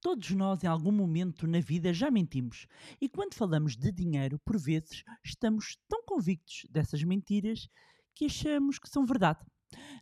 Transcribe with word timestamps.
Todos 0.00 0.30
nós, 0.30 0.64
em 0.64 0.66
algum 0.66 0.90
momento 0.90 1.46
na 1.46 1.60
vida, 1.60 1.92
já 1.92 2.10
mentimos. 2.10 2.66
E 2.98 3.08
quando 3.08 3.34
falamos 3.34 3.76
de 3.76 3.92
dinheiro, 3.92 4.38
por 4.38 4.58
vezes, 4.58 5.04
estamos 5.22 5.76
tão 5.86 6.02
convictos 6.06 6.66
dessas 6.70 7.02
mentiras 7.02 7.68
que 8.14 8.24
achamos 8.24 8.78
que 8.78 8.88
são 8.88 9.04
verdade. 9.04 9.44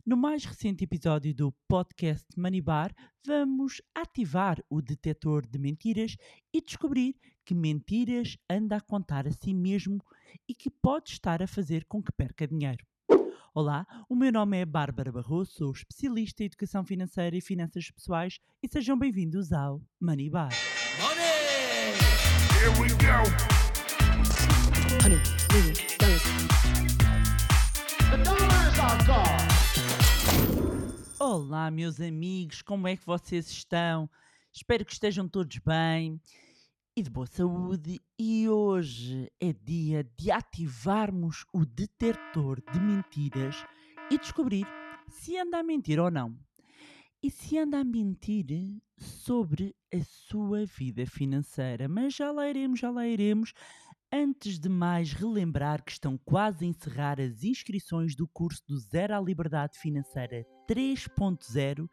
No 0.05 0.15
mais 0.15 0.45
recente 0.45 0.85
episódio 0.85 1.35
do 1.35 1.51
podcast 1.67 2.25
Money 2.37 2.61
Bar, 2.61 2.95
vamos 3.25 3.81
ativar 3.93 4.63
o 4.69 4.81
detector 4.81 5.45
de 5.45 5.59
mentiras 5.59 6.15
e 6.53 6.61
descobrir 6.61 7.15
que 7.45 7.53
mentiras 7.53 8.37
anda 8.49 8.77
a 8.77 8.81
contar 8.81 9.27
a 9.27 9.31
si 9.31 9.53
mesmo 9.53 10.01
e 10.47 10.55
que 10.55 10.69
pode 10.69 11.09
estar 11.11 11.43
a 11.43 11.47
fazer 11.47 11.83
com 11.85 12.01
que 12.01 12.11
perca 12.13 12.47
dinheiro. 12.47 12.85
Olá, 13.51 13.87
o 14.07 14.15
meu 14.15 14.31
nome 14.31 14.59
é 14.59 14.65
Bárbara 14.65 15.11
Barroso, 15.11 15.51
sou 15.53 15.71
especialista 15.71 16.43
em 16.43 16.45
educação 16.45 16.85
financeira 16.85 17.35
e 17.35 17.41
finanças 17.41 17.89
pessoais 17.89 18.37
e 18.61 18.67
sejam 18.67 18.95
bem-vindos 18.95 19.51
ao 19.51 19.81
Money 19.99 20.29
Bar. 20.29 20.51
Money! 21.01 21.97
Here 22.53 22.69
we 22.79 22.89
go! 22.89 23.25
Honey, 25.03 25.19
The 28.11 28.17
dollars 28.23 28.79
are 28.79 29.03
gone! 29.07 29.49
Olá, 31.19 31.71
meus 31.71 31.99
amigos, 31.99 32.61
como 32.61 32.87
é 32.87 32.95
que 32.95 33.05
vocês 33.05 33.49
estão? 33.49 34.07
Espero 34.53 34.85
que 34.85 34.93
estejam 34.93 35.27
todos 35.27 35.57
bem 35.57 36.21
e 36.95 37.01
de 37.01 37.09
boa 37.09 37.25
saúde. 37.25 37.99
E 38.21 38.49
hoje 38.49 39.31
é 39.39 39.53
dia 39.53 40.03
de 40.17 40.29
ativarmos 40.29 41.45
o 41.53 41.65
detector 41.65 42.61
de 42.69 42.77
mentiras 42.77 43.55
e 44.11 44.17
descobrir 44.17 44.67
se 45.07 45.37
anda 45.37 45.59
a 45.59 45.63
mentir 45.63 46.01
ou 46.01 46.11
não. 46.11 46.37
E 47.23 47.31
se 47.31 47.57
anda 47.57 47.79
a 47.79 47.83
mentir 47.85 48.45
sobre 48.97 49.73
a 49.93 50.03
sua 50.03 50.65
vida 50.65 51.05
financeira. 51.05 51.87
Mas 51.87 52.13
já 52.13 52.29
lá 52.29 52.49
iremos, 52.49 52.81
já 52.81 52.91
lá 52.91 53.07
iremos. 53.07 53.53
Antes 54.11 54.59
de 54.59 54.67
mais, 54.67 55.13
relembrar 55.13 55.81
que 55.81 55.93
estão 55.93 56.17
quase 56.17 56.65
a 56.65 56.67
encerrar 56.67 57.21
as 57.21 57.45
inscrições 57.45 58.17
do 58.17 58.27
curso 58.27 58.61
do 58.67 58.77
Zero 58.77 59.15
à 59.15 59.21
Liberdade 59.21 59.79
Financeira 59.79 60.45
3.0 60.69 61.87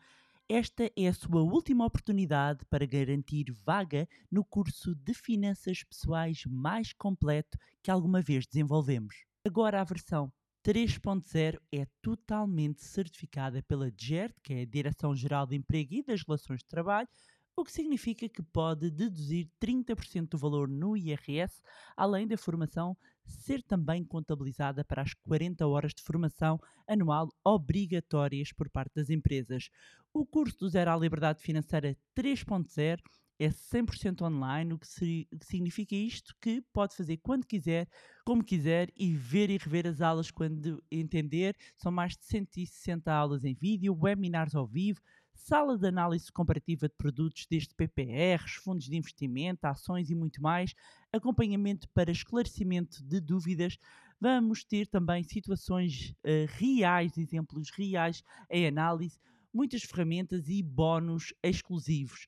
esta 0.48 0.90
é 0.96 1.08
a 1.08 1.12
sua 1.12 1.42
última 1.42 1.84
oportunidade 1.84 2.64
para 2.66 2.86
garantir 2.86 3.50
vaga 3.64 4.08
no 4.30 4.44
curso 4.44 4.94
de 4.94 5.12
finanças 5.12 5.82
pessoais 5.82 6.44
mais 6.46 6.92
completo 6.92 7.58
que 7.82 7.90
alguma 7.90 8.22
vez 8.22 8.46
desenvolvemos. 8.46 9.24
Agora 9.44 9.80
a 9.80 9.84
versão 9.84 10.32
3.0 10.64 11.58
é 11.72 11.86
totalmente 12.00 12.82
certificada 12.84 13.60
pela 13.62 13.90
DGERT, 13.90 14.34
que 14.42 14.54
é 14.54 14.62
a 14.62 14.66
Direção-Geral 14.66 15.46
de 15.46 15.56
Emprego 15.56 15.94
e 15.94 16.02
das 16.02 16.22
Relações 16.22 16.60
de 16.60 16.66
Trabalho, 16.66 17.08
o 17.56 17.64
que 17.64 17.72
significa 17.72 18.28
que 18.28 18.42
pode 18.42 18.90
deduzir 18.90 19.48
30% 19.58 20.28
do 20.28 20.38
valor 20.38 20.68
no 20.68 20.94
IRS, 20.94 21.62
além 21.96 22.26
da 22.26 22.36
formação 22.36 22.94
ser 23.24 23.62
também 23.62 24.04
contabilizada 24.04 24.84
para 24.84 25.02
as 25.02 25.14
40 25.14 25.66
horas 25.66 25.94
de 25.94 26.02
formação 26.02 26.60
anual 26.86 27.32
obrigatórias 27.42 28.52
por 28.52 28.68
parte 28.68 28.94
das 28.96 29.08
empresas. 29.08 29.70
O 30.18 30.24
curso 30.24 30.60
do 30.60 30.68
Zero 30.70 30.90
à 30.90 30.96
Liberdade 30.96 31.42
Financeira 31.42 31.94
3.0 32.16 33.02
é 33.38 33.48
100% 33.50 34.22
online, 34.22 34.72
o 34.72 34.78
que, 34.78 34.86
se, 34.88 35.28
o 35.30 35.38
que, 35.38 35.44
significa 35.44 35.94
isto 35.94 36.34
que 36.40 36.62
pode 36.72 36.96
fazer 36.96 37.18
quando 37.18 37.46
quiser, 37.46 37.86
como 38.24 38.42
quiser 38.42 38.90
e 38.96 39.14
ver 39.14 39.50
e 39.50 39.58
rever 39.58 39.86
as 39.86 40.00
aulas 40.00 40.30
quando 40.30 40.82
entender. 40.90 41.54
São 41.76 41.92
mais 41.92 42.16
de 42.16 42.24
160 42.24 43.12
aulas 43.12 43.44
em 43.44 43.52
vídeo, 43.52 43.94
webinars 43.94 44.54
ao 44.54 44.66
vivo, 44.66 45.02
sala 45.34 45.76
de 45.76 45.86
análise 45.86 46.32
comparativa 46.32 46.88
de 46.88 46.94
produtos 46.96 47.46
desde 47.50 47.74
PPRs, 47.74 48.54
fundos 48.54 48.86
de 48.86 48.96
investimento, 48.96 49.66
ações 49.66 50.08
e 50.08 50.14
muito 50.14 50.40
mais, 50.40 50.72
acompanhamento 51.12 51.86
para 51.90 52.10
esclarecimento 52.10 53.04
de 53.04 53.20
dúvidas. 53.20 53.76
Vamos 54.18 54.64
ter 54.64 54.86
também 54.86 55.22
situações 55.22 56.14
uh, 56.24 56.48
reais, 56.56 57.18
exemplos 57.18 57.68
reais 57.70 58.22
em 58.50 58.66
análise, 58.66 59.20
muitas 59.56 59.84
ferramentas 59.84 60.50
e 60.50 60.62
bónus 60.62 61.32
exclusivos. 61.42 62.26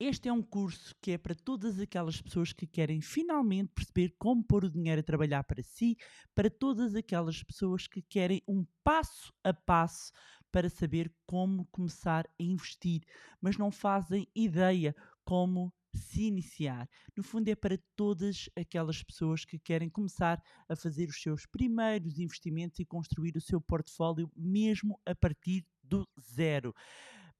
Este 0.00 0.30
é 0.30 0.32
um 0.32 0.42
curso 0.42 0.96
que 1.02 1.10
é 1.10 1.18
para 1.18 1.34
todas 1.34 1.78
aquelas 1.78 2.20
pessoas 2.20 2.50
que 2.50 2.66
querem 2.66 3.02
finalmente 3.02 3.70
perceber 3.74 4.14
como 4.18 4.42
pôr 4.42 4.64
o 4.64 4.70
dinheiro 4.70 5.00
a 5.00 5.04
trabalhar 5.04 5.44
para 5.44 5.62
si, 5.62 5.98
para 6.34 6.48
todas 6.48 6.94
aquelas 6.94 7.42
pessoas 7.42 7.86
que 7.86 8.00
querem 8.00 8.42
um 8.48 8.64
passo 8.82 9.34
a 9.44 9.52
passo 9.52 10.12
para 10.50 10.70
saber 10.70 11.12
como 11.26 11.66
começar 11.66 12.26
a 12.26 12.42
investir, 12.42 13.02
mas 13.38 13.58
não 13.58 13.70
fazem 13.70 14.26
ideia 14.34 14.96
como 15.26 15.70
se 15.94 16.22
iniciar. 16.22 16.88
No 17.14 17.22
fundo, 17.22 17.48
é 17.48 17.54
para 17.54 17.78
todas 17.94 18.48
aquelas 18.56 19.02
pessoas 19.02 19.44
que 19.44 19.58
querem 19.58 19.90
começar 19.90 20.42
a 20.70 20.74
fazer 20.74 21.10
os 21.10 21.20
seus 21.20 21.44
primeiros 21.44 22.18
investimentos 22.18 22.78
e 22.78 22.84
construir 22.86 23.36
o 23.36 23.42
seu 23.42 23.60
portfólio 23.60 24.32
mesmo 24.34 24.98
a 25.04 25.14
partir 25.14 25.66
do 25.92 26.08
zero. 26.18 26.74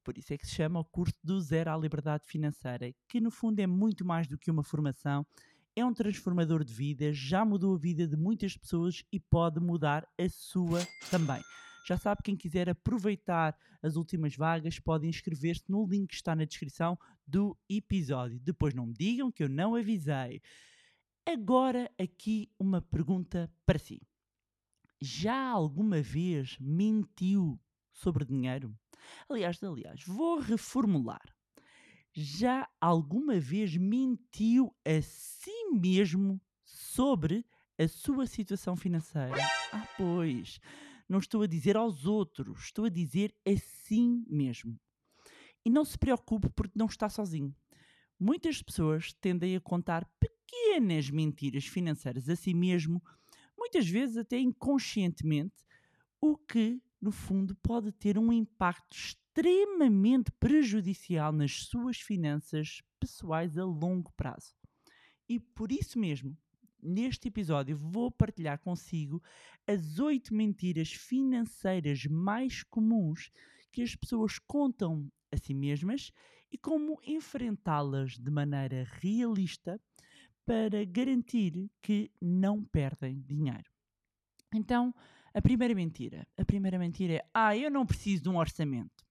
Por 0.05 0.19
isso 0.19 0.35
é 0.35 0.39
que 0.39 0.47
se 0.47 0.55
chama 0.55 0.81
o 0.81 0.85
curso 0.85 1.15
do 1.25 1.41
Zero 1.41 1.71
à 1.71 1.77
Liberdade 1.77 2.27
Financeira, 2.27 2.93
que 3.09 3.21
no 3.21 3.31
fundo 3.31 3.61
é 3.61 3.67
muito 3.67 4.05
mais 4.05 4.27
do 4.27 4.37
que 4.37 4.51
uma 4.51 4.63
formação, 4.63 5.25
é 5.75 5.83
um 5.85 5.95
transformador 5.95 6.65
de 6.65 6.73
vidas, 6.75 7.17
já 7.17 7.45
mudou 7.45 7.75
a 7.75 7.79
vida 7.79 8.07
de 8.07 8.17
muitas 8.17 8.57
pessoas 8.57 9.05
e 9.11 9.19
pode 9.19 9.59
mudar 9.59 10.07
a 10.19 10.29
sua 10.29 10.87
também. 11.11 11.41
Já 11.87 11.97
sabe, 11.97 12.23
quem 12.23 12.37
quiser 12.37 12.69
aproveitar 12.69 13.57
as 13.83 13.97
últimas 13.97 14.37
vagas 14.37 14.79
pode 14.79 15.09
inscrever-se 15.09 15.65
no 15.69 15.87
link 15.87 16.11
que 16.11 16.15
está 16.15 16.37
na 16.37 16.45
descrição 16.45 16.99
do 17.27 17.57
episódio. 17.71 18.39
Depois 18.39 18.75
não 18.75 18.87
me 18.87 18.93
digam 18.93 19.33
que 19.33 19.43
eu 19.43 19.49
não 19.49 19.75
avisei. 19.75 20.43
Agora, 21.27 21.91
aqui 21.99 22.51
uma 22.59 22.83
pergunta 22.83 23.51
para 23.65 23.79
si. 23.79 24.01
Já 25.01 25.49
alguma 25.49 26.03
vez 26.03 26.57
mentiu 26.61 27.59
sobre 27.93 28.25
dinheiro? 28.25 28.75
Aliás, 29.29 29.63
aliás, 29.63 30.05
vou 30.05 30.39
reformular. 30.39 31.23
Já 32.15 32.69
alguma 32.81 33.41
vez 33.41 33.77
mentiu 33.77 34.75
a 34.85 35.01
si 35.01 35.71
mesmo 35.73 36.41
sobre 36.65 37.45
a 37.79 37.89
sua 37.89 38.27
situação 38.27 38.77
financeira? 38.77 39.37
Ah, 39.73 39.89
pois. 39.97 40.61
Não 41.09 41.19
estou 41.19 41.43
a 41.43 41.47
dizer 41.47 41.77
aos 41.77 42.07
outros, 42.07 42.65
estou 42.65 42.85
a 42.85 42.89
dizer 42.89 43.35
a 43.47 43.57
si 43.57 44.25
mesmo. 44.29 44.79
E 45.65 45.71
não 45.71 45.85
se 45.85 45.99
preocupe 45.99 46.49
porque 46.51 46.79
não 46.79 46.87
está 46.87 47.09
sozinho. 47.09 47.55
Muitas 48.19 48.63
pessoas 48.63 49.13
tendem 49.15 49.57
a 49.57 49.61
contar 49.61 50.09
pequenas 50.21 51.11
mentiras 51.11 51.67
financeiras 51.67 52.29
a 52.29 52.37
si 52.37 52.55
mesmo, 52.55 53.03
muitas 53.59 53.89
vezes 53.89 54.17
até 54.17 54.39
inconscientemente, 54.39 55.65
o 56.21 56.37
que, 56.37 56.81
no 57.03 57.11
fundo, 57.11 57.57
pode 57.57 57.91
ter 57.91 58.17
um 58.17 58.33
impacto 58.33 58.97
extremamente 58.97 60.31
prejudicial 60.39 61.33
nas 61.33 61.65
suas 61.65 62.01
finanças 62.01 62.81
pessoais 63.01 63.59
a 63.59 63.65
longo 63.65 64.13
prazo. 64.13 64.55
E 65.29 65.41
por 65.41 65.73
isso 65.73 65.99
mesmo, 65.99 66.37
neste 66.81 67.27
episódio 67.27 67.77
vou 67.77 68.09
partilhar 68.09 68.61
consigo 68.61 69.21
as 69.67 69.99
oito 69.99 70.33
mentiras 70.33 70.93
financeiras 70.93 72.05
mais 72.07 72.63
comuns 72.63 73.33
que 73.73 73.83
as 73.83 73.97
pessoas 73.97 74.39
contam 74.39 75.11
a 75.33 75.37
si 75.37 75.55
mesmas 75.55 76.13
e 76.53 76.59
como 76.59 77.01
enfrentá-las 77.05 78.19
de 78.19 78.31
maneira 78.31 78.87
realista 79.01 79.81
para 80.45 80.85
garantir 80.85 81.69
que 81.81 82.13
não 82.21 82.63
perdem 82.63 83.21
dinheiro. 83.23 83.71
Então, 84.55 84.95
a 85.35 85.43
primeira 85.43 85.75
mentira, 85.75 86.27
a 86.37 86.45
primeira 86.45 86.79
mentira 86.79 87.15
é: 87.15 87.25
"Ah, 87.33 87.57
eu 87.57 87.71
não 87.71 87.87
preciso 87.87 88.25
de 88.25 88.29
um 88.29 88.39
orçamento". 88.39 89.05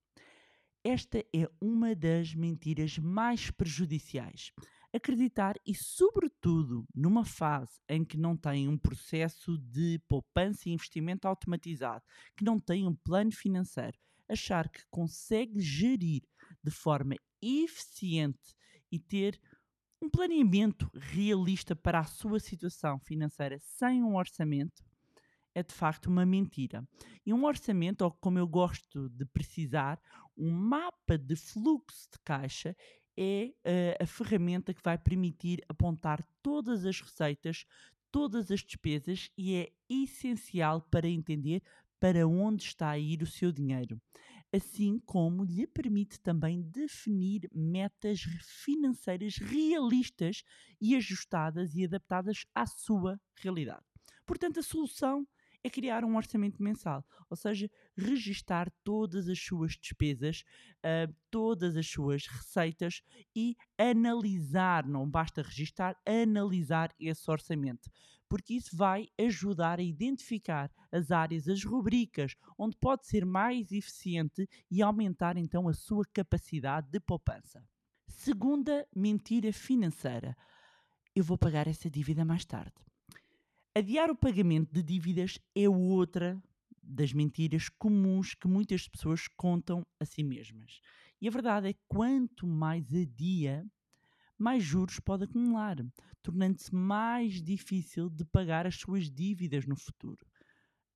Esta 0.83 1.19
é 1.35 1.47
uma 1.61 1.95
das 1.95 2.33
mentiras 2.33 2.97
mais 2.97 3.51
prejudiciais 3.51 4.51
acreditar 4.94 5.56
e, 5.65 5.73
sobretudo, 5.73 6.85
numa 6.94 7.23
fase 7.23 7.79
em 7.88 8.03
que 8.03 8.18
não 8.18 8.35
tem 8.35 8.68
um 8.68 8.77
processo 8.77 9.57
de 9.57 10.00
poupança 10.07 10.68
e 10.68 10.73
investimento 10.73 11.27
automatizado, 11.27 12.03
que 12.35 12.44
não 12.44 12.59
tem 12.59 12.85
um 12.85 12.95
plano 12.95 13.31
financeiro, 13.31 13.97
achar 14.27 14.69
que 14.69 14.81
consegue 14.89 15.62
gerir 15.62 16.24
de 16.63 16.71
forma 16.71 17.15
eficiente 17.41 18.53
e 18.91 19.00
ter 19.00 19.39
um 20.01 20.09
planeamento 20.09 20.89
realista 20.94 21.75
para 21.75 22.00
a 22.00 22.06
sua 22.06 22.39
situação 22.39 23.00
financeira 23.00 23.57
sem 23.59 24.03
um 24.03 24.15
orçamento 24.15 24.83
é 25.53 25.63
de 25.63 25.74
facto 25.74 26.07
uma 26.07 26.25
mentira. 26.25 26.88
E 27.25 27.33
um 27.33 27.45
orçamento, 27.45 28.03
ou 28.03 28.12
como 28.12 28.39
eu 28.39 28.48
gosto 28.48 29.09
de 29.09 29.25
precisar, 29.25 30.00
um 30.38 30.51
mapa 30.51 31.18
de 31.18 31.36
fluxo 31.36 32.09
de 32.12 32.19
caixa 32.24 32.75
é 33.18 33.53
uh, 33.65 34.03
a 34.03 34.06
ferramenta 34.07 34.74
que 34.74 34.81
vai 34.83 34.98
permitir 34.98 35.63
apontar 35.68 36.24
todas 36.42 36.86
as 36.86 37.01
receitas, 37.01 37.65
todas 38.12 38.50
as 38.50 38.62
despesas 38.62 39.30
e 39.38 39.56
é 39.56 39.71
essencial 39.89 40.81
para 40.81 41.07
entender 41.07 41.62
para 42.00 42.27
onde 42.27 42.63
está 42.63 42.89
a 42.89 42.98
ir 42.98 43.21
o 43.21 43.27
seu 43.27 43.51
dinheiro. 43.51 44.01
assim 44.53 45.00
como 45.06 45.45
lhe 45.45 45.65
permite 45.65 46.19
também 46.19 46.62
definir 46.62 47.50
metas 47.53 48.21
financeiras 48.44 49.38
realistas 49.38 50.44
e 50.80 50.95
ajustadas 50.95 51.74
e 51.75 51.86
adaptadas 51.86 52.45
à 52.53 52.65
sua 52.65 53.19
realidade. 53.38 53.86
Portanto, 54.25 54.59
a 54.59 54.63
solução 54.63 55.25
é 55.63 55.69
criar 55.69 56.04
um 56.04 56.16
orçamento 56.16 56.62
mensal, 56.62 57.06
ou 57.30 57.38
seja, 57.38 57.69
registar 57.96 58.72
todas 58.84 59.28
as 59.30 59.40
suas 59.40 59.74
despesas, 59.74 60.44
uh, 60.78 61.13
todas 61.30 61.78
as 61.78 61.88
suas 61.88 62.25
receitas 62.25 63.02
e 63.36 63.56
analisar, 63.78 64.86
não 64.88 65.10
basta 65.10 65.42
registar, 65.42 65.96
analisar 66.06 66.94
esse 67.00 67.30
orçamento. 67.30 67.90
Porque 68.28 68.54
isso 68.54 68.75
vai 68.75 69.08
ajudar 69.19 69.80
a 69.80 69.84
identificar 69.84 70.72
as 70.92 71.12
áreas, 71.12 71.48
as 71.48 71.63
rubricas, 71.63 72.36
onde 72.58 72.78
pode 72.78 73.06
ser 73.06 73.25
mais 73.25 73.72
eficiente 73.72 74.48
e 74.69 74.81
aumentar 74.81 75.38
então 75.38 75.68
a 75.68 75.74
sua 75.74 76.06
capacidade 76.13 76.90
de 76.90 77.00
poupança. 77.00 77.63
Segunda 78.08 78.88
mentira 78.96 79.52
financeira: 79.52 80.36
eu 81.13 81.24
vou 81.24 81.38
pagar 81.38 81.68
essa 81.68 81.90
dívida 81.90 82.24
mais 82.24 82.46
tarde. 82.46 82.90
Adiar 83.73 84.09
o 84.12 84.15
pagamento 84.18 84.73
de 84.73 84.83
dívidas 84.83 85.39
é 85.56 85.69
outra 85.69 86.44
das 86.83 87.13
mentiras 87.13 87.69
comuns 87.69 88.33
que 88.33 88.45
muitas 88.45 88.85
pessoas 88.85 89.29
contam 89.29 89.88
a 89.97 90.03
si 90.03 90.23
mesmas. 90.23 90.81
E 91.21 91.27
a 91.27 91.31
verdade 91.31 91.69
é 91.69 91.73
que 91.73 91.79
quanto 91.88 92.45
mais 92.45 92.94
adia, 92.94 93.65
mais 94.38 94.62
juros 94.62 95.00
pode 95.00 95.23
acumular, 95.23 95.77
tornando-se 96.21 96.75
mais 96.75 97.41
difícil 97.41 98.09
de 98.09 98.25
pagar 98.25 98.68
as 98.68 98.75
suas 98.75 99.09
dívidas 99.09 99.65
no 99.65 99.77
futuro. 99.77 100.27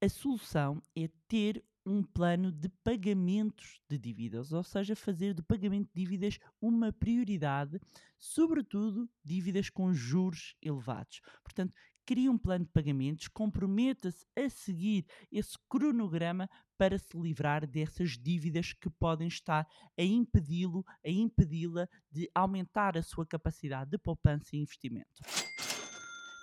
A 0.02 0.10
solução 0.10 0.82
é 0.98 1.10
ter 1.30 1.64
um 1.86 2.04
plano 2.04 2.52
de 2.52 2.68
pagamentos 2.84 3.80
de 3.88 3.98
dívidas, 3.98 4.52
ou 4.52 4.64
seja, 4.64 4.98
fazer 4.98 5.34
do 5.34 5.44
pagamento 5.44 5.88
de 5.94 6.02
dívidas 6.02 6.40
uma 6.60 6.92
prioridade, 6.92 7.80
sobretudo 8.18 9.10
dívidas 9.24 9.70
com 9.70 9.94
juros 9.94 10.56
elevados. 10.62 11.22
Portanto, 11.42 11.74
crie 12.06 12.30
um 12.30 12.38
plano 12.38 12.66
de 12.66 12.72
pagamentos, 12.72 13.28
comprometa-se 13.28 14.26
a 14.36 14.50
seguir 14.50 15.06
esse 15.32 15.58
cronograma 15.68 16.50
para 16.78 16.98
se 16.98 17.18
livrar 17.18 17.66
dessas 17.66 18.12
dívidas 18.12 18.74
que 18.74 18.90
podem 18.90 19.28
estar 19.28 19.68
a 19.98 20.04
impedi-lo, 20.04 20.86
a 21.06 21.10
impedi-la 21.10 21.88
de 22.12 22.30
aumentar 22.34 22.98
a 22.98 23.04
sua 23.04 23.26
capacidade 23.26 23.92
de 23.92 23.98
poupança 23.98 24.56
e 24.56 24.60
investimento. 24.60 25.22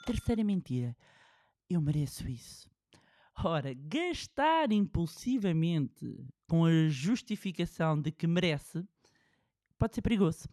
Terceira 0.06 0.43
mentira. 0.43 0.97
Eu 1.70 1.81
mereço 1.81 2.29
isso. 2.29 2.70
Ora, 3.44 3.73
gastar 3.75 4.73
impulsivamente 4.73 6.26
com 6.47 6.64
a 6.64 6.88
justificação 6.88 8.00
de 8.00 8.12
que 8.12 8.26
merece 8.26 8.87
pode 9.79 9.94
ser 9.94 10.03
perigoso. 10.03 10.49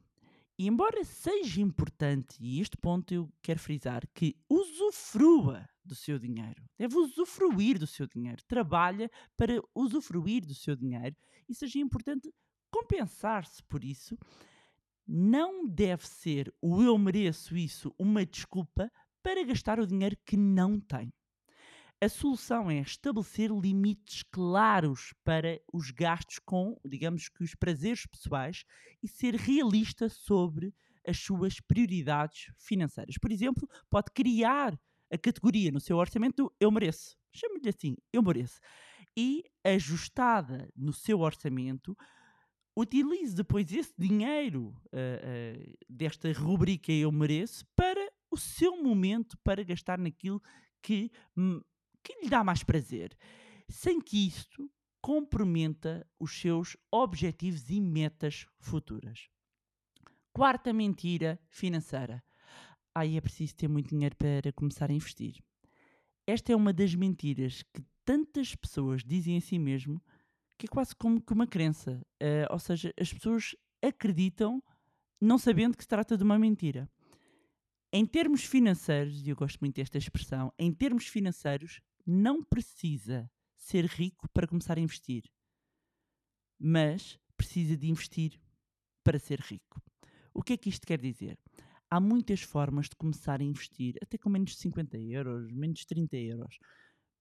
E 0.60 0.68
embora 0.68 1.06
seja 1.06 1.62
importante, 1.62 2.36
e 2.38 2.60
este 2.60 2.76
ponto 2.76 3.14
eu 3.14 3.32
quero 3.42 3.58
frisar, 3.62 4.06
que 4.14 4.36
usufrua 4.50 5.66
do 5.86 5.96
seu 5.96 6.20
dinheiro, 6.20 6.62
deve 6.78 6.98
usufruir 6.98 7.80
do 7.80 7.88
seu 7.88 8.06
dinheiro, 8.06 8.44
trabalha 8.46 9.10
para 9.38 9.64
usufruir 9.74 10.46
do 10.46 10.54
seu 10.54 10.76
dinheiro 10.76 11.16
e 11.48 11.56
seja 11.56 11.80
importante 11.80 12.30
compensar-se 12.70 13.64
por 13.64 13.86
isso, 13.86 14.18
não 15.08 15.66
deve 15.66 16.06
ser 16.06 16.54
o 16.62 16.84
eu 16.84 16.98
mereço 16.98 17.56
isso 17.56 17.96
uma 17.98 18.26
desculpa 18.26 18.92
para 19.24 19.46
gastar 19.46 19.80
o 19.80 19.88
dinheiro 19.88 20.18
que 20.26 20.36
não 20.36 20.78
tem. 20.78 21.10
A 22.02 22.08
solução 22.08 22.72
é 22.72 22.80
estabelecer 22.80 23.52
limites 23.52 24.24
claros 24.24 25.14
para 25.22 25.60
os 25.74 25.92
gastos 25.92 26.40
com, 26.40 26.80
digamos 26.86 27.28
que, 27.28 27.44
os 27.44 27.54
prazeres 27.56 28.06
pessoais 28.06 28.64
e 29.04 29.08
ser 29.08 29.36
realista 29.36 30.08
sobre 30.08 30.74
as 31.06 31.18
suas 31.18 31.60
prioridades 31.60 32.54
financeiras. 32.58 33.18
Por 33.18 33.34
exemplo, 33.34 33.68
pode 33.90 34.12
criar 34.14 34.80
a 35.12 35.18
categoria 35.18 35.72
no 35.72 35.82
seu 35.82 35.98
orçamento 35.98 36.50
Eu 36.58 36.72
mereço. 36.72 37.18
Chame-lhe 37.34 37.68
assim, 37.68 37.98
Eu 38.14 38.24
mereço. 38.24 38.62
E 39.18 39.44
ajustada 39.66 40.72
no 40.78 40.94
seu 40.94 41.20
orçamento, 41.20 41.98
utilize 42.78 43.36
depois 43.36 43.70
esse 43.74 43.94
dinheiro 43.98 44.68
uh, 44.68 45.60
uh, 45.60 45.78
desta 45.90 46.32
rubrica 46.32 46.94
Eu 46.94 47.12
mereço 47.12 47.66
para 47.76 48.10
o 48.32 48.38
seu 48.38 48.82
momento 48.82 49.38
para 49.44 49.64
gastar 49.64 49.98
naquilo 49.98 50.42
que 50.82 51.12
que 52.04 52.22
lhe 52.22 52.30
dá 52.30 52.44
mais 52.44 52.64
prazer, 52.64 53.16
sem 53.68 54.00
que 54.02 54.28
isto 54.28 54.70
comprometa 55.02 56.06
os 56.20 56.40
seus 56.40 56.76
objetivos 56.92 57.70
e 57.70 57.80
metas 57.80 58.46
futuras. 58.60 59.30
Quarta 60.34 60.74
mentira 60.74 61.40
financeira. 61.50 62.24
Aí 62.94 63.18
é 63.18 63.22
preciso 63.22 63.56
ter 63.56 63.68
muito 63.68 63.90
dinheiro 63.90 64.16
para 64.16 64.52
começar 64.54 64.90
a 64.90 64.94
investir. 64.94 65.42
Esta 66.28 66.52
é 66.52 66.56
uma 66.56 66.74
das 66.74 66.94
mentiras 66.94 67.64
que 67.74 67.84
tantas 68.06 68.56
pessoas 68.56 69.04
dizem 69.04 69.38
a 69.38 69.42
si 69.42 69.58
mesmo 69.58 70.02
que 70.58 70.66
é 70.66 70.70
quase 70.70 70.96
como 70.96 71.22
que 71.22 71.34
uma 71.34 71.48
crença. 71.48 72.06
Uh, 72.22 72.52
ou 72.52 72.60
seja, 72.60 72.94
as 73.00 73.14
pessoas 73.14 73.56
acreditam 73.82 74.62
não 75.22 75.38
sabendo 75.38 75.76
que 75.76 75.84
se 75.84 75.88
trata 75.88 76.18
de 76.18 76.24
uma 76.24 76.38
mentira. 76.38 76.90
Em 77.92 78.06
termos 78.06 78.44
financeiros, 78.44 79.26
e 79.26 79.30
eu 79.30 79.36
gosto 79.36 79.60
muito 79.60 79.76
desta 79.78 79.98
expressão, 79.98 80.54
em 80.60 80.72
termos 80.72 81.08
financeiros, 81.08 81.82
não 82.10 82.44
precisa 82.44 83.30
ser 83.56 83.86
rico 83.86 84.28
para 84.34 84.48
começar 84.48 84.78
a 84.78 84.82
investir, 84.82 85.24
mas 86.60 87.20
precisa 87.38 87.78
de 87.78 87.88
investir 87.88 88.42
para 89.04 89.20
ser 89.20 89.40
rico. 89.40 89.80
O 90.34 90.42
que 90.42 90.54
é 90.54 90.58
que 90.58 90.70
isto 90.70 90.88
quer 90.88 91.00
dizer? 91.00 91.38
Há 91.88 92.00
muitas 92.00 92.42
formas 92.42 92.90
de 92.90 92.96
começar 92.96 93.40
a 93.40 93.44
investir, 93.44 93.96
até 94.02 94.18
com 94.18 94.30
menos 94.30 94.52
de 94.52 94.58
50 94.58 94.98
euros, 94.98 95.52
menos 95.52 95.80
de 95.80 95.88
30 95.88 96.18
euros. 96.18 96.58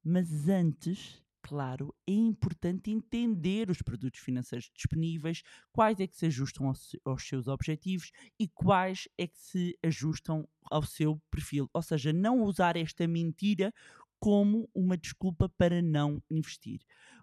Mas 0.03 0.49
antes, 0.49 1.23
claro, 1.43 1.95
é 2.07 2.13
importante 2.13 2.91
entender 2.91 3.71
os 3.71 3.83
produtos 3.83 4.21
financeiros 4.21 4.71
disponíveis, 4.75 5.43
quais 5.71 6.01
é 6.01 6.07
que 6.07 6.17
se 6.17 6.27
ajustam 6.27 6.73
aos, 7.05 7.29
seus 7.29 7.47
objetivos 7.47 8.11
e 8.39 8.49
quais 8.49 9.07
é 9.19 9.27
que 9.27 9.39
se 9.39 9.79
ajustam 9.85 10.49
ao 10.71 10.83
seu 10.83 11.21
perfil. 11.31 11.69
Ou 11.75 11.83
seja, 11.83 12.11
não 12.11 12.43
usar 12.43 12.77
esta 12.77 13.07
mentira 13.07 13.73
como 14.21 14.69
uma 14.75 14.97
desculpa 14.97 15.49
para 15.49 15.81
não 15.81 16.23
investir. 16.31 16.81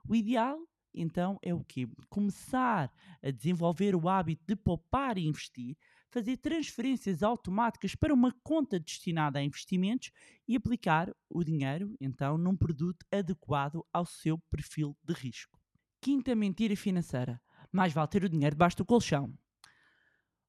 O 0.08 0.16
ideal, 0.16 0.60
então, 0.94 1.38
é 1.42 1.54
o 1.54 1.64
quê? 1.64 1.88
Começar 2.10 2.92
a 3.22 3.32
desenvolver 3.32 3.96
o 3.96 4.08
hábito 4.08 4.44
de 4.48 4.56
poupar 4.56 5.18
e 5.18 5.26
investir, 5.26 5.78
fazer 6.10 6.38
transferências 6.38 7.22
automáticas 7.22 7.96
para 7.96 8.14
uma 8.14 8.34
conta 8.44 8.80
destinada 8.80 9.40
a 9.40 9.44
investimentos 9.44 10.12
e 10.48 10.56
aplicar 10.56 11.14
o 11.30 11.44
dinheiro, 11.44 11.96
então, 12.00 12.38
num 12.38 12.56
produto 12.56 13.06
adequado 13.12 13.86
ao 13.92 14.06
seu 14.06 14.38
perfil 14.50 14.98
de 15.04 15.14
risco. 15.14 15.60
Quinta 16.00 16.34
mentira 16.34 16.76
financeira: 16.76 17.42
mais 17.72 17.92
vale 17.92 18.08
ter 18.08 18.24
o 18.24 18.30
dinheiro 18.30 18.56
debaixo 18.56 18.78
do 18.78 18.86
colchão. 18.86 19.34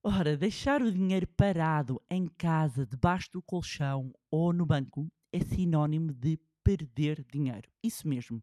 Ora, 0.05 0.37
deixar 0.37 0.83
o 0.83 0.93
dinheiro 0.93 1.27
parado 1.37 2.01
em 2.09 2.29
casa, 2.29 2.87
debaixo 2.87 3.29
do 3.33 3.43
colchão 3.43 4.13
ou 4.31 4.53
no 4.53 4.65
banco 4.65 5.11
é 5.33 5.41
sinónimo 5.41 6.13
de 6.13 6.39
perder 6.67 7.25
dinheiro. 7.33 7.71
Isso 7.81 8.09
mesmo. 8.09 8.43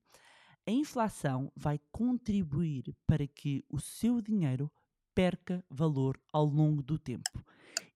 A 0.66 0.72
inflação 0.72 1.52
vai 1.54 1.78
contribuir 1.92 2.96
para 3.06 3.28
que 3.28 3.66
o 3.70 3.82
seu 3.82 4.22
dinheiro 4.22 4.72
perca 5.14 5.62
valor 5.70 6.18
ao 6.32 6.46
longo 6.46 6.82
do 6.82 6.98
tempo. 6.98 7.46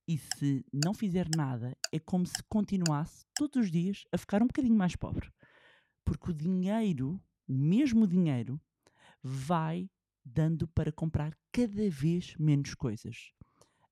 E 0.05 0.17
se 0.17 0.65
não 0.73 0.93
fizer 0.93 1.29
nada, 1.33 1.77
é 1.93 1.99
como 1.99 2.25
se 2.25 2.43
continuasse 2.49 3.23
todos 3.33 3.55
os 3.55 3.71
dias 3.71 4.03
a 4.11 4.17
ficar 4.17 4.43
um 4.43 4.47
bocadinho 4.47 4.75
mais 4.75 4.97
pobre. 4.97 5.31
Porque 6.03 6.31
o 6.31 6.33
dinheiro, 6.33 7.21
o 7.47 7.53
mesmo 7.53 8.05
dinheiro, 8.05 8.59
vai 9.23 9.89
dando 10.25 10.67
para 10.67 10.91
comprar 10.91 11.37
cada 11.53 11.89
vez 11.89 12.35
menos 12.37 12.75
coisas. 12.75 13.31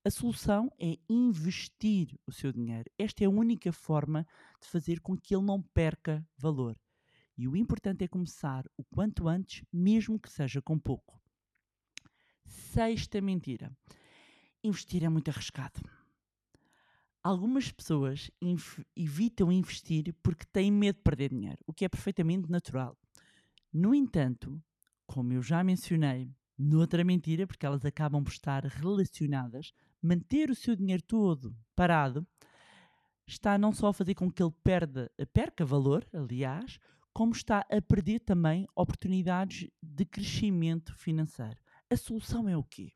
A 0.06 0.10
solução 0.12 0.70
é 0.78 0.96
investir 1.08 2.16
o 2.28 2.30
seu 2.30 2.52
dinheiro. 2.52 2.88
Esta 2.96 3.24
é 3.24 3.26
a 3.26 3.28
única 3.28 3.72
forma 3.72 4.24
de 4.62 4.68
fazer 4.68 5.00
com 5.00 5.18
que 5.18 5.34
ele 5.34 5.44
não 5.44 5.60
perca 5.60 6.24
valor. 6.38 6.78
E 7.36 7.48
o 7.48 7.56
importante 7.56 8.04
é 8.04 8.06
começar 8.06 8.64
o 8.76 8.84
quanto 8.84 9.26
antes, 9.26 9.64
mesmo 9.72 10.16
que 10.16 10.30
seja 10.30 10.62
com 10.62 10.78
pouco. 10.78 11.20
Sexta 12.44 13.20
mentira: 13.20 13.76
investir 14.62 15.02
é 15.02 15.08
muito 15.08 15.28
arriscado. 15.28 15.80
Algumas 17.20 17.72
pessoas 17.72 18.30
evitam 18.94 19.50
investir 19.50 20.14
porque 20.22 20.46
têm 20.52 20.70
medo 20.70 20.98
de 20.98 21.02
perder 21.02 21.30
dinheiro, 21.30 21.58
o 21.66 21.72
que 21.72 21.84
é 21.84 21.88
perfeitamente 21.88 22.48
natural. 22.48 22.96
No 23.72 23.92
entanto, 23.92 24.62
como 25.04 25.32
eu 25.32 25.42
já 25.42 25.64
mencionei, 25.64 26.30
noutra 26.56 27.02
mentira, 27.02 27.44
porque 27.44 27.66
elas 27.66 27.84
acabam 27.84 28.22
por 28.22 28.30
estar 28.30 28.64
relacionadas, 28.64 29.74
manter 30.02 30.50
o 30.50 30.54
seu 30.54 30.76
dinheiro 30.76 31.02
todo 31.02 31.56
parado 31.74 32.26
está 33.26 33.58
não 33.58 33.72
só 33.72 33.88
a 33.88 33.92
fazer 33.92 34.14
com 34.14 34.30
que 34.30 34.42
ele 34.42 34.54
perda, 34.62 35.10
perca 35.32 35.64
valor, 35.64 36.06
aliás, 36.12 36.78
como 37.12 37.32
está 37.32 37.66
a 37.70 37.80
perder 37.80 38.20
também 38.20 38.66
oportunidades 38.76 39.68
de 39.82 40.04
crescimento 40.04 40.94
financeiro. 40.96 41.58
A 41.90 41.96
solução 41.96 42.48
é 42.48 42.56
o 42.56 42.62
quê? 42.62 42.92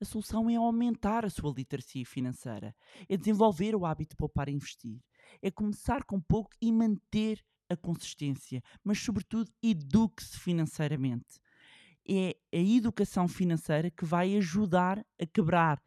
A 0.00 0.04
solução 0.04 0.50
é 0.50 0.56
aumentar 0.56 1.24
a 1.24 1.30
sua 1.30 1.52
literacia 1.52 2.04
financeira, 2.04 2.74
é 3.08 3.16
desenvolver 3.16 3.74
o 3.76 3.86
hábito 3.86 4.10
de 4.10 4.16
poupar 4.16 4.48
e 4.48 4.52
investir, 4.52 5.00
é 5.40 5.50
começar 5.50 6.04
com 6.04 6.20
pouco 6.20 6.50
e 6.60 6.72
manter 6.72 7.44
a 7.68 7.76
consistência, 7.76 8.62
mas, 8.82 8.98
sobretudo, 8.98 9.50
eduque-se 9.62 10.38
financeiramente. 10.38 11.40
É 12.06 12.36
a 12.52 12.58
educação 12.58 13.26
financeira 13.26 13.90
que 13.90 14.04
vai 14.04 14.36
ajudar 14.36 15.04
a 15.20 15.26
quebrar 15.26 15.82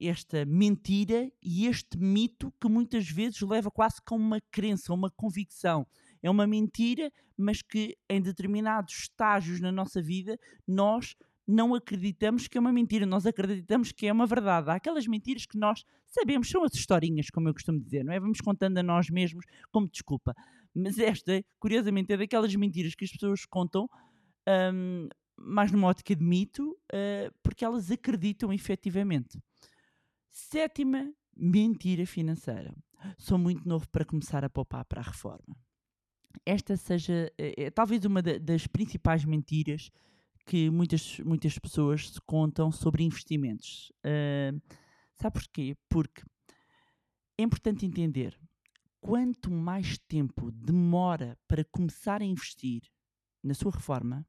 esta 0.00 0.44
mentira 0.44 1.30
e 1.42 1.66
este 1.66 1.98
mito 1.98 2.52
que 2.60 2.68
muitas 2.68 3.08
vezes 3.08 3.40
leva 3.40 3.70
quase 3.70 4.00
como 4.02 4.24
uma 4.24 4.40
crença, 4.50 4.92
uma 4.92 5.10
convicção. 5.10 5.86
É 6.22 6.30
uma 6.30 6.46
mentira, 6.46 7.12
mas 7.36 7.62
que 7.62 7.96
em 8.08 8.20
determinados 8.20 8.94
estágios 8.94 9.60
na 9.60 9.70
nossa 9.72 10.02
vida 10.02 10.38
nós 10.66 11.16
não 11.46 11.74
acreditamos 11.74 12.46
que 12.46 12.58
é 12.58 12.60
uma 12.60 12.72
mentira, 12.72 13.06
nós 13.06 13.24
acreditamos 13.24 13.90
que 13.90 14.06
é 14.06 14.12
uma 14.12 14.26
verdade. 14.26 14.68
Há 14.68 14.74
aquelas 14.74 15.06
mentiras 15.06 15.46
que 15.46 15.56
nós 15.56 15.82
sabemos, 16.06 16.50
são 16.50 16.62
as 16.62 16.74
historinhas, 16.74 17.30
como 17.30 17.48
eu 17.48 17.54
costumo 17.54 17.80
dizer, 17.80 18.04
não 18.04 18.12
é? 18.12 18.20
Vamos 18.20 18.40
contando 18.40 18.76
a 18.76 18.82
nós 18.82 19.08
mesmos 19.08 19.46
como 19.72 19.88
desculpa. 19.88 20.34
Mas 20.74 20.98
esta, 20.98 21.42
curiosamente, 21.58 22.12
é 22.12 22.18
daquelas 22.18 22.54
mentiras 22.54 22.94
que 22.94 23.04
as 23.04 23.10
pessoas 23.10 23.46
contam 23.46 23.88
um, 24.74 25.08
mais 25.38 25.72
numa 25.72 25.88
ótica 25.88 26.14
de 26.14 26.22
mito, 26.22 26.70
uh, 26.70 27.32
porque 27.42 27.64
elas 27.64 27.90
acreditam 27.90 28.52
efetivamente. 28.52 29.38
Sétima 30.40 31.12
mentira 31.36 32.06
financeira. 32.06 32.72
Sou 33.18 33.36
muito 33.36 33.68
novo 33.68 33.88
para 33.90 34.04
começar 34.04 34.44
a 34.44 34.48
poupar 34.48 34.84
para 34.84 35.00
a 35.00 35.04
reforma. 35.04 35.56
Esta 36.46 36.76
seja 36.76 37.30
é, 37.36 37.70
talvez 37.72 38.04
uma 38.04 38.22
das 38.22 38.68
principais 38.68 39.24
mentiras 39.24 39.90
que 40.46 40.70
muitas, 40.70 41.18
muitas 41.18 41.58
pessoas 41.58 42.10
se 42.10 42.20
contam 42.20 42.70
sobre 42.70 43.02
investimentos. 43.02 43.92
Uh, 43.98 44.62
sabe 45.16 45.34
porquê? 45.40 45.76
Porque 45.88 46.22
é 47.36 47.42
importante 47.42 47.84
entender 47.84 48.38
quanto 49.00 49.50
mais 49.50 49.98
tempo 50.06 50.52
demora 50.52 51.36
para 51.48 51.64
começar 51.64 52.22
a 52.22 52.24
investir 52.24 52.82
na 53.42 53.54
sua 53.54 53.72
reforma, 53.72 54.24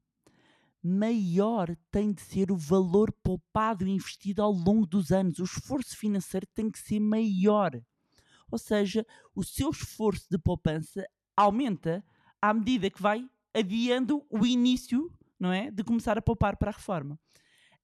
maior 0.82 1.76
tem 1.90 2.12
de 2.12 2.22
ser 2.22 2.50
o 2.50 2.56
valor 2.56 3.12
poupado 3.22 3.86
e 3.86 3.90
investido 3.90 4.42
ao 4.42 4.52
longo 4.52 4.86
dos 4.86 5.10
anos. 5.12 5.38
O 5.38 5.44
esforço 5.44 5.96
financeiro 5.96 6.46
tem 6.54 6.70
que 6.70 6.78
ser 6.78 7.00
maior. 7.00 7.80
Ou 8.50 8.58
seja, 8.58 9.06
o 9.34 9.44
seu 9.44 9.70
esforço 9.70 10.26
de 10.30 10.38
poupança 10.38 11.06
aumenta 11.36 12.04
à 12.40 12.52
medida 12.52 12.90
que 12.90 13.00
vai 13.00 13.24
adiando 13.54 14.24
o 14.30 14.46
início 14.46 15.12
não 15.40 15.50
é? 15.50 15.70
De 15.70 15.82
começar 15.82 16.18
a 16.18 16.22
poupar 16.22 16.58
para 16.58 16.70
a 16.70 16.74
reforma. 16.74 17.18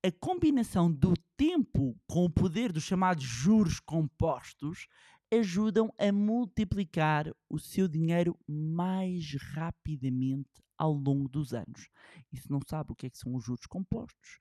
A 0.05 0.13
combinação 0.21 0.93
do 0.93 1.15
tempo 1.37 1.99
com 2.07 2.27
o 2.27 2.31
poder 2.31 2.71
dos 2.71 2.85
chamados 2.85 3.25
juros 3.25 3.81
compostos 3.81 4.87
ajudam 5.33 5.93
a 5.99 6.13
multiplicar 6.13 7.33
o 7.49 7.59
seu 7.59 7.89
dinheiro 7.89 8.39
mais 8.47 9.35
rapidamente 9.55 10.63
ao 10.79 10.93
longo 10.93 11.29
dos 11.29 11.53
anos. 11.53 11.89
E 12.33 12.37
se 12.37 12.51
não 12.51 12.61
sabe 12.67 12.93
o 12.93 12.95
que, 12.95 13.07
é 13.07 13.11
que 13.11 13.19
são 13.19 13.35
os 13.35 13.45
juros 13.45 13.67
compostos, 13.67 14.39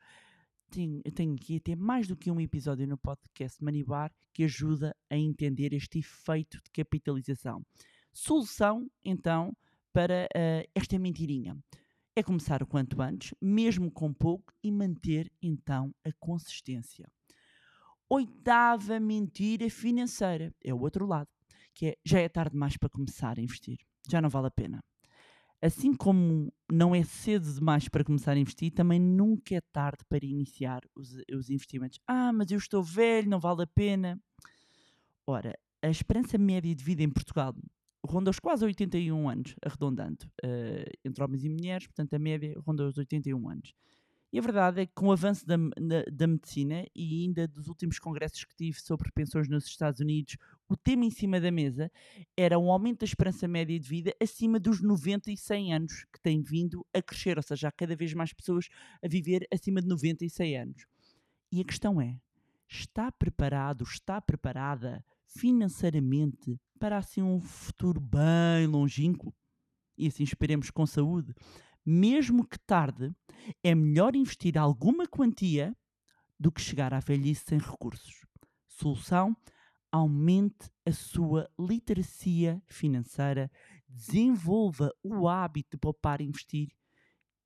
tenho, 0.69 1.01
tenho 1.13 1.33
aqui 1.33 1.57
até 1.57 1.75
mais 1.75 2.07
do 2.07 2.17
que 2.17 2.31
um 2.31 2.39
episódio 2.39 2.87
no 2.87 2.97
podcast 2.97 3.63
Manibar 3.63 4.11
que 4.33 4.43
ajuda 4.43 4.95
a 5.09 5.15
entender 5.15 5.73
este 5.73 5.99
efeito 5.99 6.57
de 6.63 6.69
capitalização. 6.71 7.65
Solução, 8.11 8.89
então, 9.03 9.55
para 9.93 10.27
uh, 10.35 10.69
esta 10.75 10.99
mentirinha 10.99 11.57
é 12.15 12.23
começar 12.23 12.63
o 12.63 12.67
quanto 12.67 13.01
antes, 13.01 13.33
mesmo 13.41 13.91
com 13.91 14.13
pouco, 14.13 14.53
e 14.63 14.71
manter 14.71 15.31
então 15.41 15.93
a 16.03 16.11
consistência. 16.19 17.09
Oitava 18.09 18.99
mentira 18.99 19.69
financeira 19.69 20.53
é 20.63 20.73
o 20.73 20.79
outro 20.79 21.05
lado, 21.05 21.29
que 21.73 21.87
é 21.87 21.95
já 22.05 22.19
é 22.19 22.29
tarde 22.29 22.51
demais 22.51 22.77
para 22.77 22.89
começar 22.89 23.37
a 23.37 23.41
investir, 23.41 23.79
já 24.09 24.21
não 24.21 24.29
vale 24.29 24.47
a 24.47 24.51
pena. 24.51 24.83
Assim 25.61 25.95
como 25.95 26.53
não 26.71 26.93
é 26.93 27.03
cedo 27.03 27.51
demais 27.51 27.89
para 27.89 28.03
começar 28.03 28.33
a 28.33 28.39
investir, 28.39 28.71
também 28.71 28.99
nunca 28.99 29.55
é 29.55 29.61
tarde 29.73 30.03
para 30.07 30.23
iniciar 30.23 30.81
os, 30.95 31.15
os 31.33 31.49
investimentos. 31.49 31.99
Ah, 32.07 32.31
mas 32.31 32.51
eu 32.51 32.57
estou 32.57 32.83
velho, 32.83 33.29
não 33.29 33.39
vale 33.39 33.63
a 33.63 33.67
pena. 33.67 34.19
Ora, 35.25 35.57
a 35.81 35.89
esperança 35.89 36.37
média 36.37 36.75
de 36.75 36.83
vida 36.83 37.01
em 37.01 37.09
Portugal 37.09 37.55
ronda 38.05 38.29
os 38.29 38.39
quase 38.39 38.63
81 38.63 39.27
anos, 39.27 39.55
arredondando, 39.63 40.25
uh, 40.43 40.91
entre 41.03 41.23
homens 41.23 41.43
e 41.43 41.49
mulheres, 41.49 41.87
portanto 41.87 42.13
a 42.13 42.19
média 42.19 42.53
ronda 42.65 42.87
os 42.87 42.97
81 42.97 43.49
anos. 43.49 43.73
E 44.35 44.37
a 44.37 44.41
verdade 44.41 44.81
é 44.81 44.85
que 44.85 44.93
com 44.93 45.07
o 45.07 45.11
avanço 45.13 45.47
da, 45.47 45.55
da, 45.55 46.03
da, 46.11 46.27
medicina 46.27 46.85
e 46.93 47.23
ainda 47.23 47.47
dos 47.47 47.69
últimos 47.69 47.97
congressos 47.99 48.43
que 48.43 48.53
tive 48.53 48.77
sobre 48.81 49.09
pensões 49.09 49.47
nos 49.47 49.65
Estados 49.65 50.01
Unidos, 50.01 50.35
o 50.67 50.75
tema 50.75 51.05
em 51.05 51.09
cima 51.09 51.39
da 51.39 51.49
mesa 51.49 51.89
era 52.35 52.59
um 52.59 52.69
aumento 52.69 52.99
da 52.99 53.05
esperança 53.05 53.47
média 53.47 53.79
de 53.79 53.87
vida 53.87 54.13
acima 54.21 54.59
dos 54.59 54.81
90 54.81 55.31
e 55.31 55.37
100 55.37 55.73
anos, 55.73 56.05
que 56.11 56.19
tem 56.19 56.41
vindo 56.41 56.85
a 56.93 57.01
crescer, 57.01 57.37
ou 57.37 57.43
seja, 57.43 57.69
há 57.69 57.71
cada 57.71 57.95
vez 57.95 58.13
mais 58.13 58.33
pessoas 58.33 58.67
a 59.01 59.07
viver 59.07 59.47
acima 59.49 59.81
de 59.81 59.87
90 59.87 60.25
e 60.25 60.29
100 60.29 60.57
anos. 60.57 60.85
E 61.49 61.61
a 61.61 61.63
questão 61.63 62.01
é, 62.01 62.19
está 62.67 63.13
preparado, 63.13 63.85
está 63.85 64.19
preparada 64.19 65.01
financeiramente 65.27 66.59
para 66.77 66.97
assim 66.97 67.21
um 67.21 67.39
futuro 67.39 68.01
bem 68.01 68.67
longínquo 68.67 69.33
e 69.97 70.07
assim 70.07 70.23
esperemos 70.23 70.69
com 70.69 70.85
saúde, 70.85 71.33
mesmo 71.85 72.47
que 72.47 72.59
tarde, 72.59 73.13
é 73.63 73.75
melhor 73.75 74.15
investir 74.15 74.57
alguma 74.57 75.07
quantia 75.07 75.75
do 76.39 76.51
que 76.51 76.61
chegar 76.61 76.93
à 76.93 76.99
velhice 76.99 77.45
sem 77.45 77.59
recursos. 77.59 78.25
Solução: 78.67 79.35
aumente 79.91 80.69
a 80.85 80.91
sua 80.91 81.49
literacia 81.59 82.61
financeira, 82.67 83.51
desenvolva 83.87 84.91
o 85.03 85.27
hábito 85.27 85.77
de 85.77 85.77
poupar 85.77 86.21
e 86.21 86.25
investir 86.25 86.69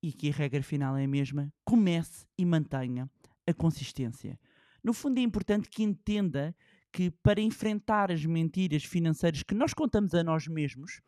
e 0.02 0.08
aqui 0.08 0.30
a 0.30 0.32
regra 0.32 0.62
final 0.62 0.96
é 0.96 1.04
a 1.04 1.08
mesma: 1.08 1.52
comece 1.64 2.26
e 2.38 2.44
mantenha 2.44 3.10
a 3.46 3.52
consistência. 3.52 4.38
No 4.82 4.94
fundo, 4.94 5.18
é 5.18 5.22
importante 5.22 5.68
que 5.68 5.82
entenda 5.82 6.56
que 6.92 7.10
para 7.10 7.40
enfrentar 7.40 8.10
as 8.10 8.24
mentiras 8.24 8.82
financeiras 8.84 9.42
que 9.42 9.54
nós 9.54 9.74
contamos 9.74 10.14
a 10.14 10.24
nós 10.24 10.48
mesmos, 10.48 11.00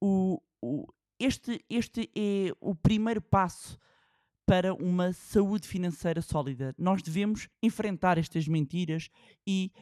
o, 0.00 0.42
o, 0.60 0.86
este, 1.24 1.64
este 1.68 2.10
é 2.14 2.52
o 2.60 2.74
primeiro 2.74 3.20
passo 3.20 3.78
para 4.46 4.74
uma 4.74 5.12
saúde 5.12 5.68
financeira 5.68 6.20
sólida. 6.20 6.74
Nós 6.76 7.02
devemos 7.02 7.48
enfrentar 7.62 8.18
estas 8.18 8.48
mentiras 8.48 9.08
e, 9.46 9.72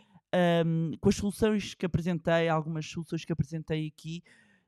um, 0.65 0.93
com 1.01 1.09
as 1.09 1.17
soluções 1.17 1.75
que 1.75 1.87
apresentei, 1.87 2.49
algumas 2.49 2.87
soluções 2.87 3.25
que 3.25 3.33
apresentei 3.33 3.87
aqui, 3.87 4.23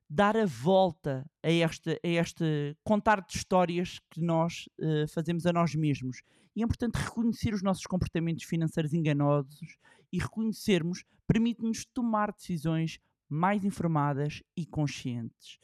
dar 0.08 0.36
a 0.36 0.46
volta 0.46 1.24
a 1.42 1.50
este, 1.50 1.92
a 1.92 2.76
contar 2.82 3.20
de 3.20 3.36
histórias 3.36 3.98
que 4.10 4.20
nós 4.20 4.68
uh, 4.80 5.06
fazemos 5.08 5.46
a 5.46 5.52
nós 5.52 5.74
mesmos. 5.74 6.22
E 6.56 6.62
é 6.62 6.64
importante 6.64 6.96
reconhecer 6.96 7.54
os 7.54 7.62
nossos 7.62 7.86
comportamentos 7.86 8.44
financeiros 8.44 8.92
enganosos 8.92 9.76
e 10.12 10.18
reconhecermos 10.18 11.04
permite-nos 11.26 11.84
tomar 11.84 12.32
decisões 12.32 12.98
mais 13.28 13.64
informadas 13.64 14.42
e 14.54 14.66
conscientes. 14.66 15.58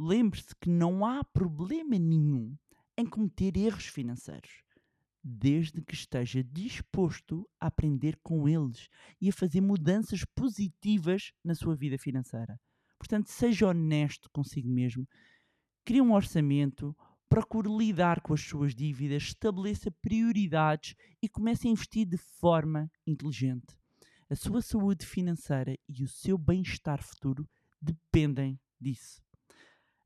Lembre-se 0.00 0.54
que 0.54 0.70
não 0.70 1.04
há 1.04 1.24
problema 1.24 1.98
nenhum 1.98 2.56
em 2.96 3.04
cometer 3.04 3.56
erros 3.56 3.86
financeiros, 3.86 4.62
desde 5.24 5.82
que 5.82 5.92
esteja 5.92 6.44
disposto 6.44 7.50
a 7.60 7.66
aprender 7.66 8.16
com 8.22 8.48
eles 8.48 8.88
e 9.20 9.28
a 9.28 9.32
fazer 9.32 9.60
mudanças 9.60 10.24
positivas 10.36 11.32
na 11.42 11.52
sua 11.52 11.74
vida 11.74 11.98
financeira. 11.98 12.60
Portanto, 12.96 13.26
seja 13.26 13.66
honesto 13.66 14.30
consigo 14.32 14.68
mesmo, 14.68 15.04
crie 15.84 16.00
um 16.00 16.12
orçamento, 16.12 16.96
procure 17.28 17.68
lidar 17.68 18.20
com 18.20 18.32
as 18.34 18.40
suas 18.40 18.76
dívidas, 18.76 19.24
estabeleça 19.24 19.90
prioridades 20.00 20.94
e 21.20 21.28
comece 21.28 21.66
a 21.66 21.72
investir 21.72 22.06
de 22.06 22.18
forma 22.38 22.88
inteligente. 23.04 23.76
A 24.30 24.36
sua 24.36 24.62
saúde 24.62 25.04
financeira 25.04 25.76
e 25.88 26.04
o 26.04 26.08
seu 26.08 26.38
bem-estar 26.38 27.02
futuro 27.02 27.48
dependem 27.82 28.60
disso. 28.80 29.27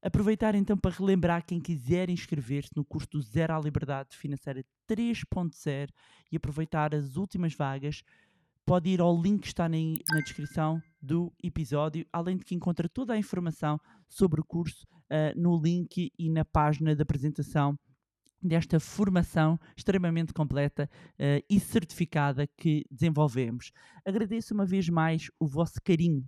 Aproveitar 0.03 0.57
então 0.57 0.77
para 0.77 0.91
relembrar 0.91 1.47
quem 1.47 1.61
quiser 1.61 2.11
inscrever-se 2.11 2.71
no 2.75 2.85
curso 2.85 3.09
do 3.13 3.23
Zero 3.23 3.55
à 3.55 3.61
Liberdade 3.61 4.17
Financeira 4.17 4.65
3.0 4.91 5.91
e 6.31 6.37
aproveitar 6.37 6.93
as 6.93 7.17
últimas 7.17 7.55
vagas, 7.55 8.03
pode 8.67 8.91
ir 8.91 9.01
ao 9.01 9.17
link 9.17 9.43
que 9.43 9.47
está 9.47 9.69
na, 9.69 9.77
descrição 10.25 10.83
do 11.01 11.33
episódio, 11.41 12.05
além 12.13 12.37
de 12.37 12.45
que 12.45 12.55
encontra 12.55 12.89
toda 12.89 13.13
a 13.13 13.19
informação 13.19 13.81
sobre 14.09 14.41
o 14.41 14.45
curso 14.45 14.85
uh, 15.05 15.41
no 15.41 15.57
link 15.57 16.11
e 16.19 16.29
na 16.29 16.45
página 16.45 16.97
de 16.97 17.03
apresentação 17.03 17.79
desta 18.43 18.81
formação 18.81 19.57
extremamente 19.77 20.35
completa 20.35 20.91
uh, 21.13 21.45
e 21.49 21.61
certificada 21.61 22.49
que 22.57 22.85
desenvolvemos. 22.91 23.71
Agradeço 24.05 24.53
uma 24.53 24.67
vez 24.67 24.89
mais 24.89 25.31
o 25.39 25.47
vosso 25.47 25.81
carinho, 25.85 26.27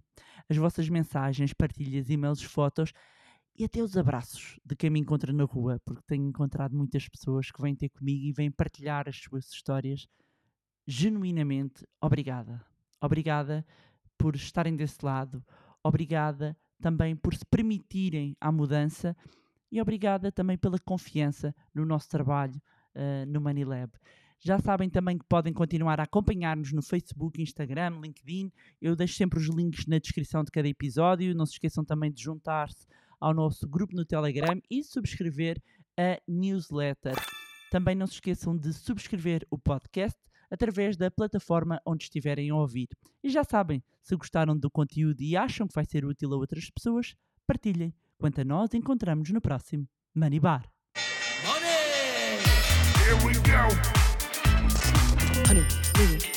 as 0.49 0.57
vossas 0.57 0.89
mensagens, 0.89 1.53
partilhas, 1.53 2.09
e-mails, 2.09 2.41
fotos 2.41 2.93
e 3.57 3.65
até 3.65 3.81
os 3.83 3.97
abraços 3.97 4.59
de 4.65 4.75
quem 4.75 4.91
me 4.91 4.99
encontra 4.99 5.33
na 5.33 5.45
rua, 5.45 5.81
porque 5.85 6.03
tenho 6.07 6.27
encontrado 6.27 6.77
muitas 6.77 7.09
pessoas 7.09 7.51
que 7.51 7.63
vêm 7.63 7.75
ter 7.75 7.89
comigo 7.89 8.25
e 8.25 8.33
vêm 8.33 8.51
partilhar 8.51 9.09
as 9.09 9.17
suas 9.17 9.49
histórias. 9.49 10.09
Genuinamente, 10.87 11.87
obrigada. 12.01 12.65
Obrigada 13.01 13.65
por 14.19 14.35
estarem 14.35 14.75
desse 14.75 15.05
lado. 15.05 15.45
Obrigada 15.83 16.57
também 16.81 17.15
por 17.15 17.35
se 17.35 17.45
permitirem 17.47 18.37
a 18.41 18.51
mudança 18.51 19.17
e 19.71 19.81
obrigada 19.81 20.33
também 20.33 20.59
pela 20.59 20.79
confiança 20.79 21.55
no 21.73 21.85
nosso 21.85 22.09
trabalho 22.09 22.61
uh, 22.95 23.27
no 23.27 23.41
Manilab. 23.41 23.93
Já 24.41 24.59
sabem 24.59 24.91
também 24.91 25.17
que 25.17 25.25
podem 25.27 25.53
continuar 25.53 26.01
a 26.01 26.03
acompanhar-nos 26.03 26.73
no 26.73 26.83
Facebook, 26.83 27.41
Instagram, 27.41 28.01
LinkedIn. 28.03 28.53
Eu 28.81 28.95
deixo 28.95 29.15
sempre 29.15 29.39
os 29.39 29.49
links 29.49 29.87
na 29.87 29.99
descrição 29.99 30.45
de 30.45 30.51
cada 30.51 30.69
episódio. 30.69 31.35
Não 31.35 31.47
se 31.47 31.53
esqueçam 31.53 31.85
também 31.85 32.13
de 32.13 32.23
juntar-se 32.23 32.87
ao 33.21 33.35
nosso 33.35 33.69
grupo 33.69 33.95
no 33.95 34.05
Telegram 34.05 34.61
e 34.71 34.83
subscrever 34.83 35.61
a 35.99 36.21
newsletter. 36.27 37.15
Também 37.71 37.95
não 37.95 38.07
se 38.07 38.15
esqueçam 38.15 38.57
de 38.57 38.73
subscrever 38.73 39.47
o 39.51 39.59
podcast 39.59 40.19
através 40.51 40.97
da 40.97 41.11
plataforma 41.11 41.81
onde 41.85 42.05
estiverem 42.05 42.51
a 42.51 42.55
ouvir. 42.55 42.89
E 43.23 43.29
já 43.29 43.43
sabem, 43.43 43.83
se 44.03 44.15
gostaram 44.15 44.57
do 44.57 44.71
conteúdo 44.71 45.21
e 45.21 45.37
acham 45.37 45.67
que 45.67 45.75
vai 45.75 45.85
ser 45.85 46.05
útil 46.05 46.33
a 46.33 46.37
outras 46.37 46.71
pessoas, 46.71 47.17
partilhem. 47.47 47.93
Quanto 48.19 48.41
a 48.41 48.45
nós, 48.45 48.73
encontramos 48.75 49.31
no 49.31 49.41
próximo 49.41 49.89
Money 50.15 50.41
Bar. 50.41 50.71
Money! 51.45 51.75
Here 53.03 53.17
we 53.27 53.35
go. 53.35 54.05
Honey, 55.49 56.34